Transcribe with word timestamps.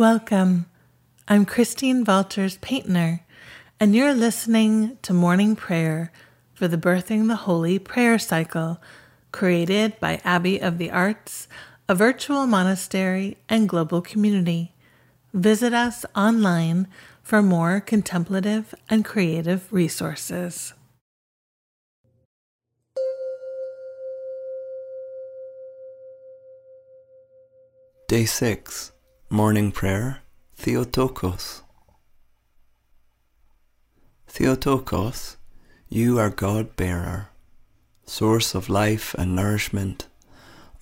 Welcome. 0.00 0.64
I'm 1.28 1.44
Christine 1.44 2.06
Valters 2.06 2.58
Paintner, 2.62 3.20
and 3.78 3.94
you're 3.94 4.14
listening 4.14 4.96
to 5.02 5.12
Morning 5.12 5.54
Prayer 5.54 6.10
for 6.54 6.66
the 6.66 6.78
Birthing 6.78 7.28
the 7.28 7.36
Holy 7.36 7.78
prayer 7.78 8.18
cycle 8.18 8.80
created 9.30 10.00
by 10.00 10.22
Abbey 10.24 10.58
of 10.58 10.78
the 10.78 10.90
Arts, 10.90 11.48
a 11.86 11.94
virtual 11.94 12.46
monastery 12.46 13.36
and 13.46 13.68
global 13.68 14.00
community. 14.00 14.72
Visit 15.34 15.74
us 15.74 16.06
online 16.16 16.88
for 17.22 17.42
more 17.42 17.78
contemplative 17.78 18.74
and 18.88 19.04
creative 19.04 19.70
resources. 19.70 20.72
Day 28.08 28.24
6 28.24 28.92
Morning 29.32 29.70
Prayer 29.70 30.22
Theotokos. 30.56 31.62
Theotokos, 34.26 35.36
you 35.88 36.18
are 36.18 36.30
God 36.30 36.74
bearer, 36.74 37.28
source 38.04 38.56
of 38.56 38.68
life 38.68 39.14
and 39.14 39.36
nourishment, 39.36 40.08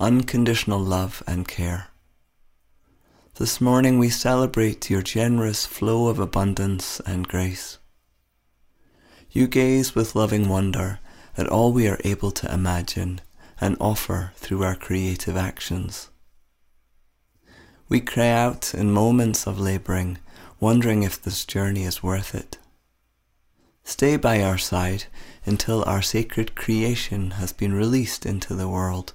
unconditional 0.01 0.81
love 0.81 1.23
and 1.27 1.47
care. 1.47 1.89
This 3.35 3.61
morning 3.61 3.99
we 3.99 4.09
celebrate 4.09 4.89
your 4.89 5.03
generous 5.03 5.67
flow 5.67 6.09
of 6.09 6.19
abundance 6.19 7.01
and 7.05 7.29
grace. 7.29 7.77
You 9.31 9.47
gaze 9.47 9.95
with 9.95 10.15
loving 10.15 10.49
wonder 10.49 11.01
at 11.37 11.49
all 11.49 11.71
we 11.75 11.87
are 11.87 12.01
able 12.03 12.31
to 12.31 12.51
imagine 12.51 13.21
and 13.61 13.77
offer 13.79 14.33
through 14.37 14.63
our 14.63 14.75
creative 14.75 15.37
actions. 15.37 16.09
We 17.89 18.01
cry 18.01 18.29
out 18.29 18.75
in 18.75 18.93
moments 18.93 19.47
of 19.47 19.59
labouring, 19.59 20.19
wondering 20.61 21.03
if 21.03 21.23
this 21.23 21.47
journey 21.47 21.85
is 21.85 22.03
worth 22.03 22.35
it. 22.35 22.59
Stay 23.83 24.19
by 24.19 24.43
our 24.43 24.59
side 24.59 25.05
until 25.47 25.83
our 25.85 26.03
sacred 26.03 26.55
creation 26.55 27.33
has 27.33 27.55
been 27.55 27.73
released 27.73 28.27
into 28.27 28.55
the 28.55 28.69
world. 28.69 29.15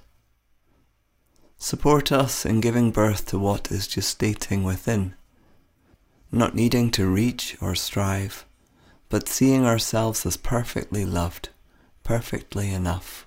Support 1.56 2.10
us 2.10 2.44
in 2.44 2.60
giving 2.60 2.90
birth 2.90 3.26
to 3.26 3.38
what 3.38 3.70
is 3.70 3.86
gestating 3.86 4.64
within, 4.64 5.14
not 6.32 6.56
needing 6.56 6.90
to 6.90 7.06
reach 7.06 7.56
or 7.60 7.76
strive, 7.76 8.44
but 9.08 9.28
seeing 9.28 9.64
ourselves 9.64 10.26
as 10.26 10.36
perfectly 10.36 11.04
loved, 11.04 11.50
perfectly 12.02 12.70
enough. 12.70 13.23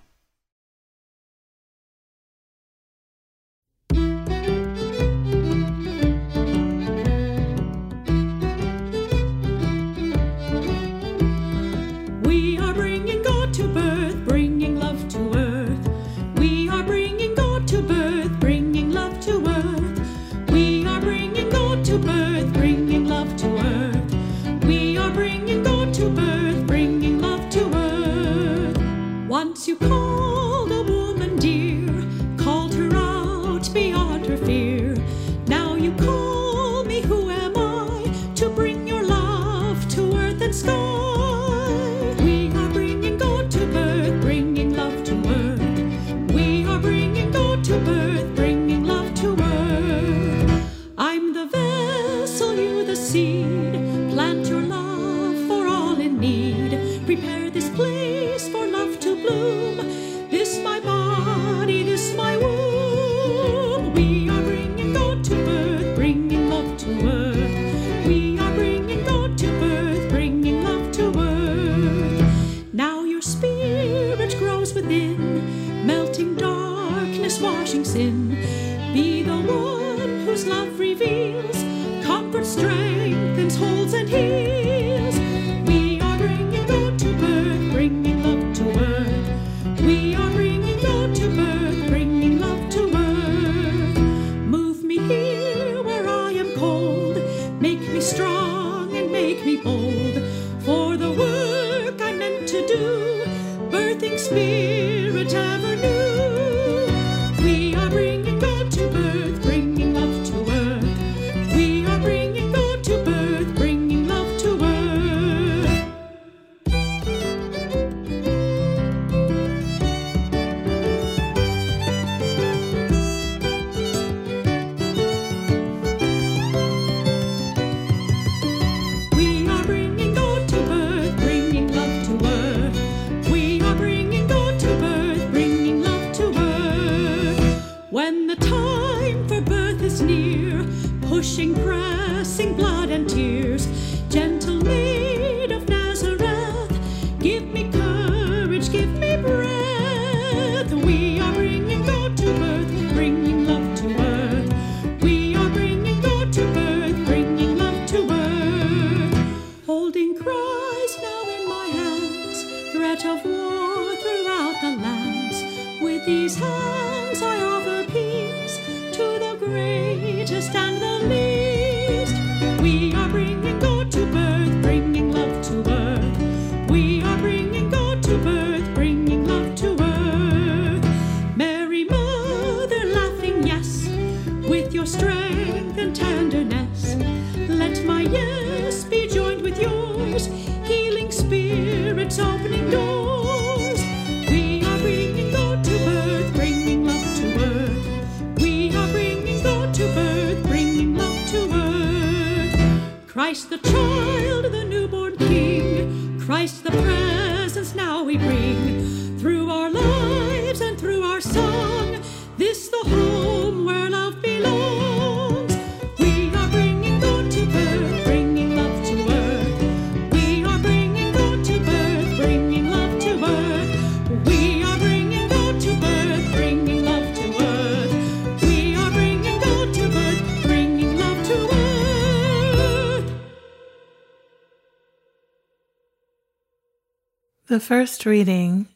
The 237.47 237.61
first 237.61 238.05
reading 238.05 238.67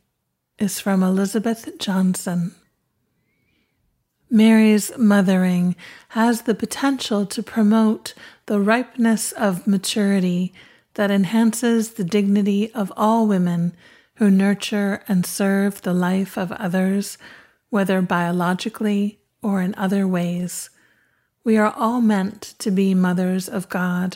is 0.57 0.79
from 0.79 1.03
Elizabeth 1.03 1.67
Johnson. 1.77 2.55
Mary's 4.29 4.97
mothering 4.97 5.75
has 6.09 6.43
the 6.43 6.55
potential 6.55 7.25
to 7.25 7.43
promote 7.43 8.13
the 8.45 8.61
ripeness 8.61 9.33
of 9.33 9.67
maturity 9.67 10.53
that 10.93 11.11
enhances 11.11 11.95
the 11.95 12.05
dignity 12.05 12.71
of 12.73 12.93
all 12.95 13.27
women 13.27 13.75
who 14.15 14.31
nurture 14.31 15.03
and 15.05 15.25
serve 15.25 15.81
the 15.81 15.93
life 15.93 16.37
of 16.37 16.53
others, 16.53 17.17
whether 17.71 18.01
biologically 18.01 19.19
or 19.43 19.61
in 19.61 19.75
other 19.75 20.07
ways. 20.07 20.69
We 21.43 21.57
are 21.57 21.73
all 21.75 21.99
meant 21.99 22.53
to 22.59 22.71
be 22.71 22.93
mothers 22.93 23.49
of 23.49 23.67
God, 23.67 24.15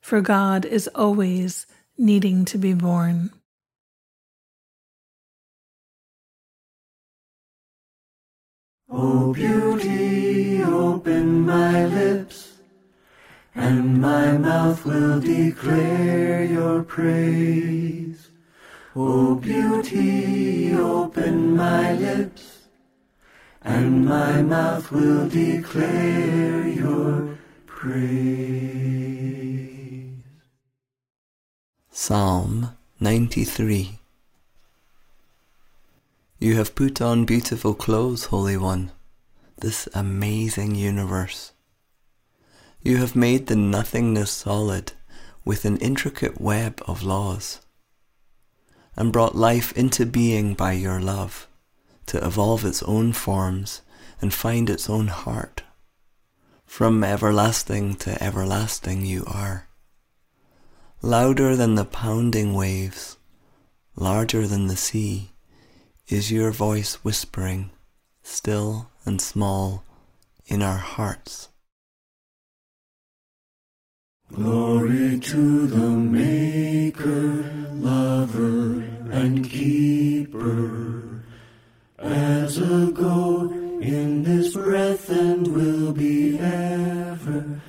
for 0.00 0.22
God 0.22 0.64
is 0.64 0.88
always 0.94 1.66
needing 1.98 2.46
to 2.46 2.56
be 2.56 2.72
born. 2.72 3.30
O 8.96 9.32
beauty, 9.32 10.62
open 10.62 11.44
my 11.44 11.84
lips, 11.84 12.52
and 13.52 14.00
my 14.00 14.38
mouth 14.38 14.86
will 14.86 15.18
declare 15.20 16.44
your 16.44 16.84
praise. 16.84 18.30
O 18.94 19.34
beauty, 19.34 20.72
open 20.76 21.56
my 21.56 21.94
lips, 21.94 22.68
and 23.62 24.06
my 24.06 24.40
mouth 24.42 24.92
will 24.92 25.28
declare 25.28 26.68
your 26.68 27.36
praise. 27.66 28.14
Psalm 31.90 32.76
93 33.00 33.98
You 36.44 36.56
have 36.56 36.74
put 36.74 37.00
on 37.00 37.24
beautiful 37.24 37.72
clothes, 37.72 38.24
Holy 38.24 38.58
One, 38.58 38.92
this 39.62 39.88
amazing 39.94 40.74
universe. 40.74 41.52
You 42.82 42.98
have 42.98 43.16
made 43.16 43.46
the 43.46 43.56
nothingness 43.56 44.30
solid 44.30 44.92
with 45.46 45.64
an 45.64 45.78
intricate 45.78 46.38
web 46.38 46.82
of 46.86 47.02
laws, 47.02 47.62
and 48.94 49.10
brought 49.10 49.34
life 49.34 49.72
into 49.72 50.04
being 50.04 50.52
by 50.52 50.72
your 50.72 51.00
love 51.00 51.48
to 52.08 52.22
evolve 52.22 52.66
its 52.66 52.82
own 52.82 53.14
forms 53.14 53.80
and 54.20 54.34
find 54.34 54.68
its 54.68 54.90
own 54.90 55.06
heart. 55.06 55.62
From 56.66 57.02
everlasting 57.02 57.94
to 58.04 58.22
everlasting 58.22 59.06
you 59.06 59.24
are. 59.26 59.66
Louder 61.00 61.56
than 61.56 61.74
the 61.74 61.86
pounding 61.86 62.52
waves, 62.52 63.16
larger 63.96 64.46
than 64.46 64.66
the 64.66 64.76
sea, 64.76 65.30
is 66.08 66.30
your 66.30 66.50
voice 66.50 66.96
whispering, 67.04 67.70
still 68.22 68.90
and 69.06 69.20
small, 69.20 69.84
in 70.46 70.62
our 70.62 70.76
hearts. 70.76 71.48
Glory 74.32 75.18
to 75.20 75.66
the 75.66 75.88
Maker, 75.88 77.44
Lover, 77.72 78.82
and 79.10 79.48
Keeper, 79.48 81.22
as 81.98 82.58
a 82.58 82.88
ago 82.88 83.50
in 83.80 84.24
this 84.24 84.54
breath 84.54 85.08
and 85.08 85.46
will 85.48 85.92
be 85.92 86.38
ever. 86.38 87.60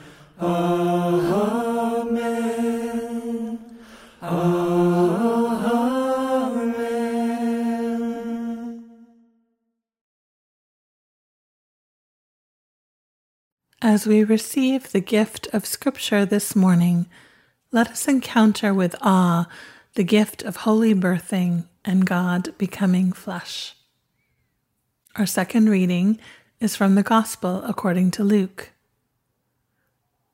As 13.85 14.07
we 14.07 14.23
receive 14.23 14.91
the 14.91 14.99
gift 14.99 15.47
of 15.53 15.63
Scripture 15.63 16.25
this 16.25 16.55
morning, 16.55 17.05
let 17.71 17.87
us 17.91 18.07
encounter 18.07 18.73
with 18.73 18.95
awe 18.99 19.47
the 19.93 20.03
gift 20.03 20.41
of 20.41 20.55
holy 20.55 20.95
birthing 20.95 21.67
and 21.85 22.03
God 22.03 22.57
becoming 22.57 23.11
flesh. 23.11 23.75
Our 25.17 25.27
second 25.27 25.69
reading 25.69 26.19
is 26.59 26.75
from 26.75 26.95
the 26.95 27.03
Gospel 27.03 27.61
according 27.63 28.09
to 28.17 28.23
Luke. 28.23 28.71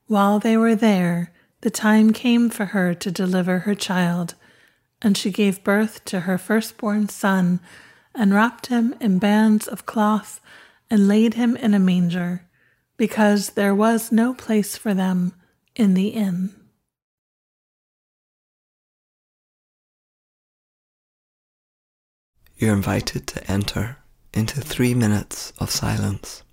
While 0.07 0.39
they 0.39 0.55
were 0.55 0.73
there, 0.73 1.33
the 1.59 1.69
time 1.69 2.13
came 2.13 2.49
for 2.49 2.67
her 2.67 2.93
to 2.93 3.11
deliver 3.11 3.59
her 3.59 3.75
child, 3.75 4.35
and 5.01 5.17
she 5.17 5.29
gave 5.29 5.61
birth 5.61 6.05
to 6.05 6.21
her 6.21 6.37
firstborn 6.37 7.09
son, 7.09 7.59
and 8.15 8.33
wrapped 8.33 8.67
him 8.67 8.95
in 9.01 9.19
bands 9.19 9.67
of 9.67 9.85
cloth, 9.85 10.39
and 10.89 11.09
laid 11.09 11.33
him 11.33 11.57
in 11.57 11.73
a 11.73 11.79
manger, 11.79 12.45
because 13.01 13.53
there 13.53 13.73
was 13.73 14.11
no 14.11 14.31
place 14.31 14.77
for 14.77 14.93
them 14.93 15.33
in 15.75 15.95
the 15.95 16.09
inn. 16.09 16.53
You're 22.57 22.75
invited 22.75 23.25
to 23.25 23.51
enter 23.51 23.97
into 24.35 24.61
three 24.61 24.93
minutes 24.93 25.51
of 25.57 25.71
silence. 25.71 26.43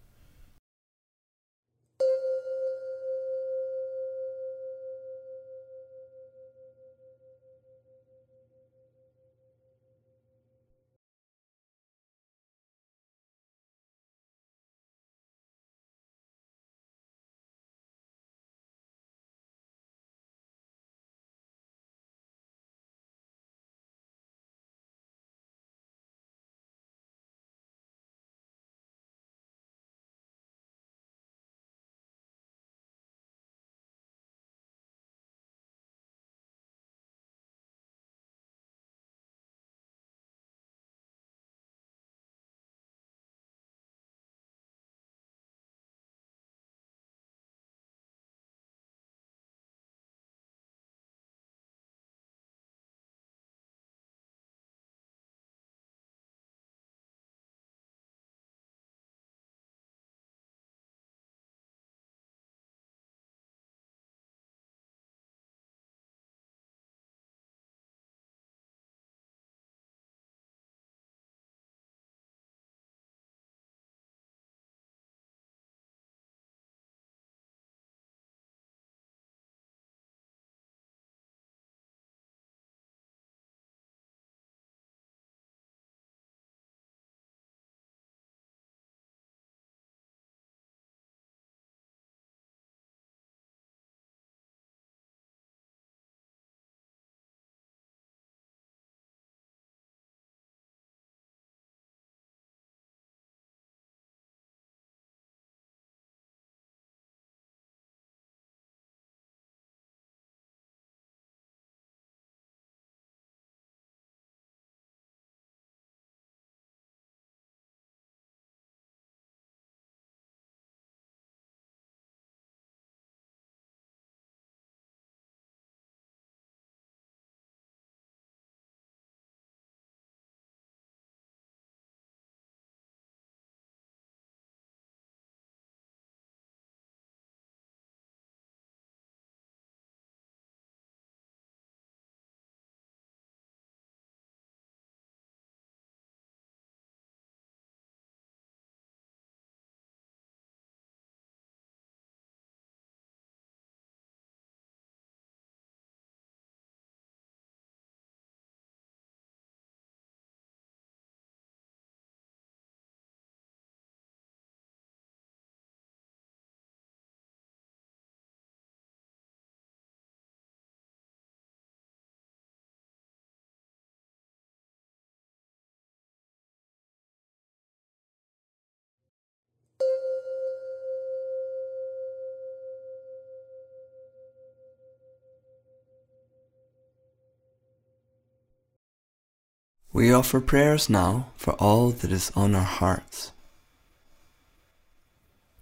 We 189.93 190.13
offer 190.13 190.41
prayers 190.41 190.91
now 190.91 191.31
for 191.37 191.55
all 191.55 191.91
that 191.91 192.13
is 192.13 192.31
on 192.37 192.55
our 192.55 192.63
hearts. 192.63 193.33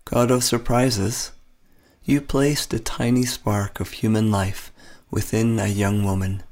God 0.04 0.30
of 0.32 0.42
surprises, 0.42 1.30
you 2.02 2.20
placed 2.20 2.74
a 2.74 2.80
tiny 2.80 3.24
spark 3.24 3.78
of 3.78 3.92
human 3.92 4.30
life 4.30 4.72
within 5.10 5.60
a 5.60 5.68
young 5.68 6.04
woman, 6.04 6.42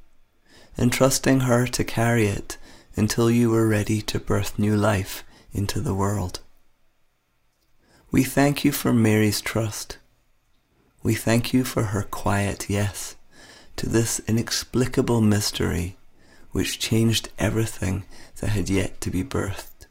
entrusting 0.78 1.40
her 1.40 1.66
to 1.66 1.84
carry 1.84 2.26
it 2.26 2.58
until 2.96 3.28
you 3.30 3.50
were 3.50 3.66
ready 3.66 4.00
to 4.02 4.20
birth 4.20 4.56
new 4.58 4.76
life 4.76 5.24
into 5.52 5.80
the 5.80 5.94
world. 5.94 6.40
We 8.12 8.22
thank 8.22 8.64
you 8.64 8.70
for 8.70 8.92
Mary's 8.92 9.40
trust. 9.40 9.98
We 11.02 11.16
thank 11.16 11.52
you 11.52 11.64
for 11.64 11.84
her 11.84 12.04
quiet 12.04 12.70
yes 12.70 13.16
to 13.76 13.88
this 13.88 14.20
inexplicable 14.28 15.20
mystery 15.20 15.96
which 16.54 16.78
changed 16.78 17.28
everything 17.36 18.04
that 18.36 18.50
had 18.50 18.70
yet 18.70 19.00
to 19.00 19.10
be 19.10 19.24
birthed. 19.24 19.88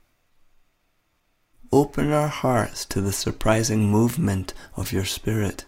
Open 1.74 2.10
our 2.13 2.29
hearts 2.29 2.86
to 2.86 3.01
the 3.01 3.12
surprising 3.12 3.91
movement 3.91 4.53
of 4.77 4.93
your 4.93 5.03
Spirit. 5.03 5.65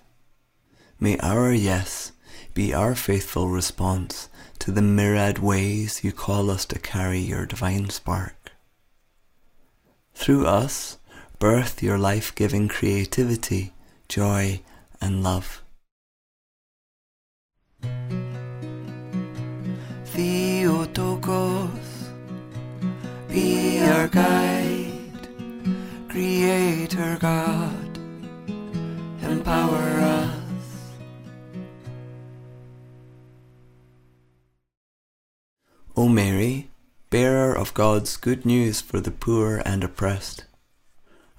May 0.97 1.17
our 1.17 1.51
yes 1.51 2.13
be 2.53 2.73
our 2.73 2.95
faithful 2.95 3.49
response 3.49 4.29
to 4.59 4.71
the 4.71 4.81
myriad 4.81 5.39
ways 5.39 6.01
you 6.01 6.13
call 6.13 6.49
us 6.49 6.63
to 6.67 6.79
carry 6.79 7.19
your 7.19 7.45
divine 7.45 7.89
spark. 7.89 8.53
Through 10.13 10.45
us, 10.45 10.97
birth 11.39 11.83
your 11.83 11.97
life-giving 11.97 12.69
creativity, 12.69 13.73
joy, 14.07 14.61
and 15.01 15.21
love. 15.21 15.61
Be 23.36 23.79
our 23.79 24.08
guide, 24.08 25.27
Creator 26.08 27.17
God, 27.20 27.98
empower 29.24 29.75
us. 29.75 30.94
O 35.98 36.08
Mary, 36.08 36.70
bearer 37.10 37.58
of 37.58 37.74
God's 37.74 38.17
good 38.17 38.46
news 38.46 38.79
for 38.82 39.00
the 39.00 39.10
poor 39.10 39.63
and 39.65 39.84
oppressed, 39.84 40.46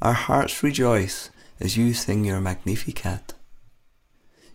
our 0.02 0.14
hearts 0.14 0.64
rejoice 0.64 1.31
as 1.61 1.76
you 1.76 1.95
sing 1.95 2.25
your 2.25 2.40
Magnificat. 2.40 3.35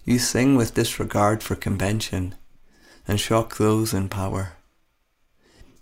You 0.03 0.19
sing 0.19 0.57
with 0.57 0.73
disregard 0.73 1.41
for 1.41 1.55
convention 1.55 2.35
and 3.07 3.17
shock 3.17 3.57
those 3.57 3.93
in 3.93 4.09
power. 4.09 4.57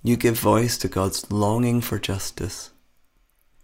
You 0.02 0.18
give 0.18 0.40
voice 0.40 0.78
to 0.80 0.88
God's 0.88 1.32
longing 1.32 1.82
for 1.82 2.00
justice. 2.00 2.72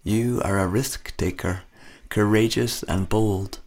You 0.03 0.41
are 0.43 0.59
a 0.59 0.67
risk 0.67 1.15
taker, 1.17 1.63
courageous 2.09 2.83
and 2.83 3.09
bold. 3.09 3.59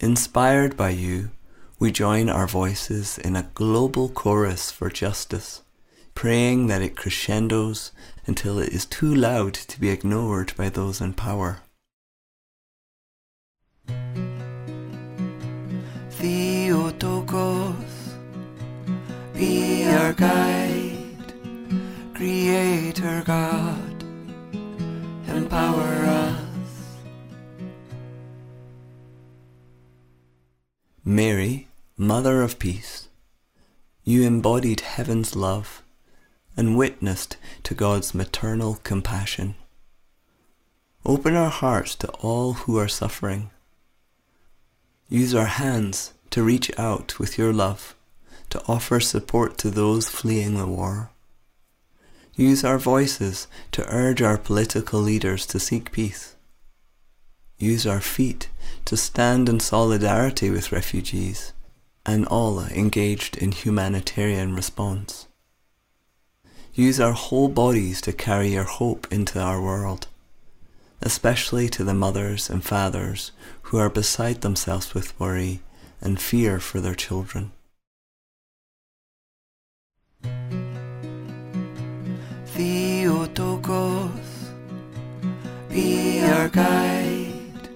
Inspired 0.00 0.76
by 0.76 0.90
you, 0.90 1.30
we 1.78 1.92
join 1.92 2.28
our 2.30 2.46
voices 2.46 3.18
in 3.18 3.36
a 3.36 3.50
global 3.54 4.08
chorus 4.08 4.70
for 4.70 4.90
justice 4.90 5.62
praying 6.16 6.66
that 6.66 6.82
it 6.82 6.96
crescendos 6.96 7.92
until 8.26 8.58
it 8.58 8.70
is 8.70 8.86
too 8.86 9.14
loud 9.14 9.54
to 9.54 9.78
be 9.78 9.90
ignored 9.90 10.52
by 10.56 10.68
those 10.68 11.00
in 11.00 11.12
power. 11.12 11.58
Theotokos, 16.10 17.74
be 19.34 19.84
our 19.84 20.14
guide, 20.14 20.75
Creator 22.26 23.22
God, 23.24 24.02
empower 25.28 26.06
us. 26.06 26.96
Mary, 31.04 31.68
Mother 31.96 32.42
of 32.42 32.58
Peace, 32.58 33.06
you 34.02 34.24
embodied 34.24 34.80
heaven's 34.80 35.36
love 35.36 35.84
and 36.56 36.76
witnessed 36.76 37.36
to 37.62 37.74
God's 37.74 38.12
maternal 38.12 38.80
compassion. 38.82 39.54
Open 41.04 41.36
our 41.36 41.48
hearts 41.48 41.94
to 41.94 42.08
all 42.14 42.54
who 42.54 42.76
are 42.76 42.88
suffering. 42.88 43.50
Use 45.08 45.32
our 45.32 45.46
hands 45.62 46.12
to 46.30 46.42
reach 46.42 46.76
out 46.76 47.20
with 47.20 47.38
your 47.38 47.52
love, 47.52 47.94
to 48.50 48.60
offer 48.66 48.98
support 48.98 49.56
to 49.58 49.70
those 49.70 50.08
fleeing 50.08 50.56
the 50.56 50.66
war. 50.66 51.12
Use 52.36 52.64
our 52.64 52.78
voices 52.78 53.46
to 53.72 53.86
urge 53.88 54.20
our 54.20 54.36
political 54.36 55.00
leaders 55.00 55.46
to 55.46 55.58
seek 55.58 55.90
peace. 55.90 56.36
Use 57.56 57.86
our 57.86 58.02
feet 58.02 58.50
to 58.84 58.94
stand 58.94 59.48
in 59.48 59.58
solidarity 59.58 60.50
with 60.50 60.70
refugees 60.70 61.54
and 62.04 62.26
all 62.26 62.60
engaged 62.60 63.38
in 63.38 63.52
humanitarian 63.52 64.54
response. 64.54 65.26
Use 66.74 67.00
our 67.00 67.12
whole 67.14 67.48
bodies 67.48 68.02
to 68.02 68.12
carry 68.12 68.48
your 68.48 68.64
hope 68.64 69.10
into 69.10 69.40
our 69.40 69.62
world, 69.62 70.06
especially 71.00 71.70
to 71.70 71.84
the 71.84 71.94
mothers 71.94 72.50
and 72.50 72.62
fathers 72.62 73.32
who 73.62 73.78
are 73.78 73.88
beside 73.88 74.42
themselves 74.42 74.92
with 74.92 75.18
worry 75.18 75.62
and 76.02 76.20
fear 76.20 76.60
for 76.60 76.80
their 76.80 76.94
children. 76.94 77.52
Be 85.76 86.20
our 86.22 86.48
guide, 86.48 87.68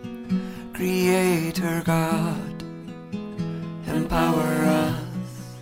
Creator 0.72 1.82
God, 1.84 2.62
empower 3.86 4.64
us. 4.64 5.58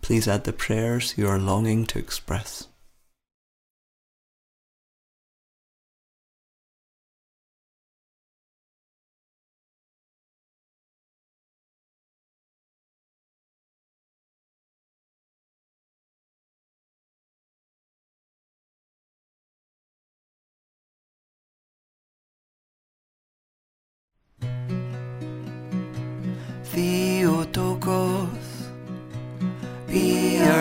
Please 0.00 0.26
add 0.26 0.44
the 0.44 0.52
prayers 0.52 1.14
you 1.18 1.28
are 1.28 1.38
longing 1.38 1.84
to 1.86 1.98
express. 1.98 2.69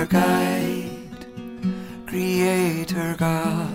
Guide, 0.09 1.27
Creator 2.07 3.15
God, 3.19 3.68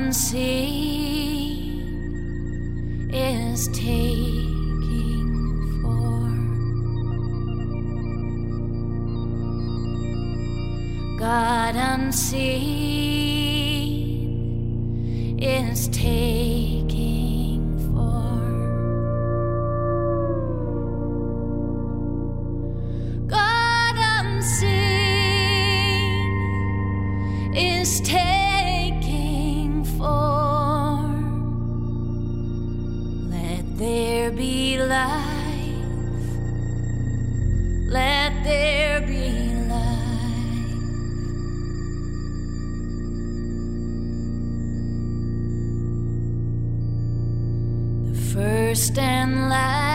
unseen 0.00 1.60
is 3.12 3.68
taking 3.68 5.28
form. 5.82 6.56
God 11.18 11.74
unseen 11.76 12.78
is 15.38 15.88
taking 15.88 17.78
form. 17.92 18.56
God 23.28 23.96
unseen 24.18 24.70
is 27.54 28.00
taking 28.00 28.39
first 49.30 49.89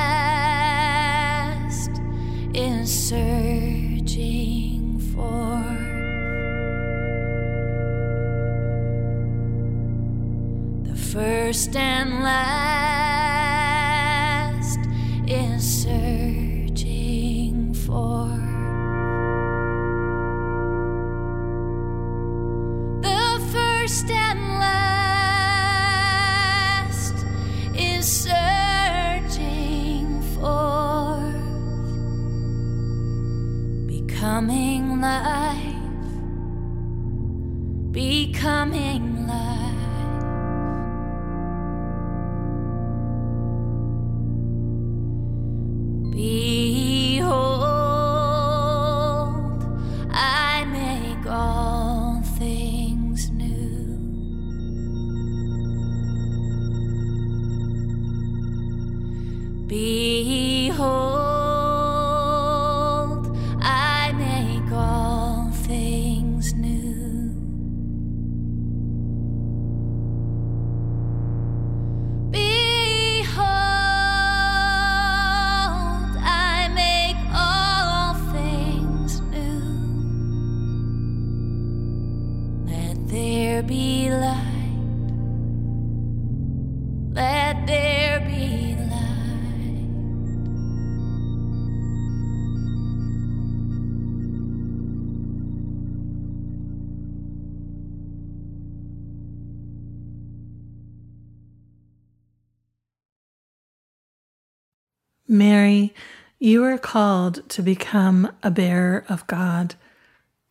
Mary, 105.27 105.91
you 106.37 106.63
are 106.63 106.77
called 106.77 107.47
to 107.49 107.63
become 107.63 108.31
a 108.43 108.51
bearer 108.51 109.03
of 109.09 109.25
God, 109.25 109.73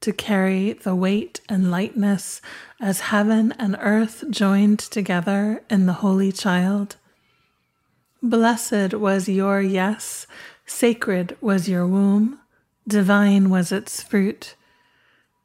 to 0.01 0.13
carry 0.13 0.73
the 0.73 0.97
weight 0.97 1.41
and 1.49 1.71
lightness 1.71 2.41
as 2.81 3.01
heaven 3.01 3.53
and 3.53 3.77
earth 3.81 4.25
joined 4.31 4.81
together 4.81 5.63
in 5.71 5.87
the 5.87 5.95
Holy 5.95 6.33
Child. 6.33 6.97
Blessed 8.21 8.95
was 8.95 9.29
your 9.29 9.63
yes, 9.63 10.27
sacred 10.67 11.37
was 11.41 11.69
your 11.69 11.87
womb, 11.87 12.41
divine 12.89 13.51
was 13.51 13.71
its 13.71 14.03
fruit. 14.03 14.57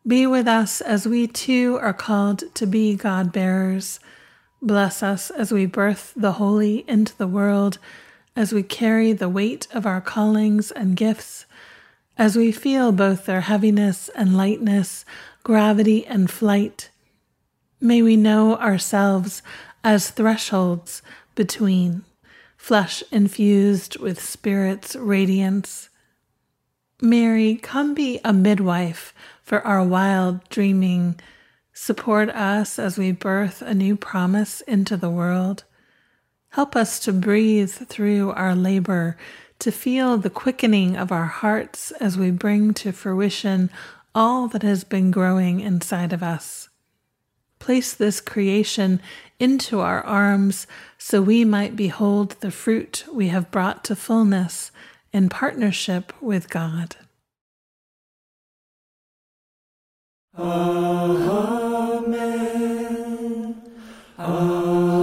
Be 0.08 0.26
with 0.26 0.48
us 0.48 0.82
as 0.82 1.08
we 1.08 1.28
too 1.28 1.78
are 1.80 1.94
called 1.94 2.44
to 2.56 2.66
be 2.66 2.96
God 2.96 3.32
bearers. 3.32 4.00
Bless 4.60 5.04
us 5.04 5.30
as 5.30 5.52
we 5.52 5.68
birth 5.68 6.14
the 6.16 6.34
holy 6.34 6.84
into 6.88 7.16
the 7.16 7.28
world, 7.28 7.78
as 8.40 8.54
we 8.54 8.64
carry 8.64 9.12
the 9.12 9.28
weight 9.28 9.68
of 9.74 9.86
our 9.86 10.00
callings 10.00 10.72
and 10.72 10.96
gifts, 10.96 11.46
as 12.18 12.38
we 12.38 12.54
feel 12.54 12.94
both 12.94 13.26
their 13.26 13.42
heaviness 13.42 14.08
and 14.16 14.38
lightness, 14.38 15.04
gravity 15.44 16.06
and 16.06 16.32
flight. 16.32 16.90
May 17.82 18.02
we 18.02 18.16
know 18.16 18.56
ourselves 18.56 19.44
as 19.84 20.10
thresholds 20.10 21.02
between, 21.36 22.06
flesh 22.56 23.04
infused 23.12 23.98
with 24.00 24.24
Spirit's 24.24 24.96
radiance. 24.96 25.90
Mary, 27.02 27.58
come 27.58 27.94
be 27.94 28.22
a 28.24 28.32
midwife 28.32 29.14
for 29.44 29.60
our 29.68 29.84
wild 29.84 30.48
dreaming. 30.48 31.20
Support 31.74 32.30
us 32.30 32.80
as 32.80 32.98
we 32.98 33.12
birth 33.12 33.62
a 33.62 33.74
new 33.74 33.98
promise 33.98 34.62
into 34.62 34.96
the 34.96 35.10
world. 35.10 35.66
Help 36.50 36.76
us 36.76 37.00
to 37.02 37.14
breathe 37.14 37.72
through 37.72 38.32
our 38.32 38.56
labor, 38.56 39.18
to 39.60 39.72
feel 39.72 40.18
the 40.18 40.30
quickening 40.30 40.98
of 40.98 41.12
our 41.12 41.26
hearts 41.26 41.92
as 42.00 42.18
we 42.18 42.32
bring 42.32 42.74
to 42.74 42.92
fruition 42.92 43.70
all 44.16 44.48
that 44.48 44.64
has 44.64 44.84
been 44.84 45.12
growing 45.12 45.60
inside 45.60 46.12
of 46.12 46.24
us. 46.24 46.70
Place 47.60 47.94
this 47.94 48.20
creation 48.22 49.02
into 49.40 49.80
our 49.80 50.02
arms 50.04 50.66
so 50.98 51.22
we 51.22 51.46
might 51.46 51.76
behold 51.76 52.36
the 52.40 52.52
fruit 52.52 53.06
we 53.14 53.28
have 53.28 53.52
brought 53.52 53.84
to 53.86 53.96
fullness 53.96 54.72
in 55.14 55.30
partnership 55.30 56.14
with 56.22 56.50
God. 56.50 56.96
Amen. 60.38 61.20
Amen. 64.18 64.99